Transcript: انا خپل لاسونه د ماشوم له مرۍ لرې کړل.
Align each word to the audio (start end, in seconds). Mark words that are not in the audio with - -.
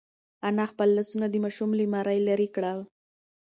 انا 0.47 0.63
خپل 0.71 0.89
لاسونه 0.97 1.27
د 1.29 1.35
ماشوم 1.43 1.69
له 1.79 1.85
مرۍ 1.93 2.19
لرې 2.27 2.47
کړل. 2.55 2.79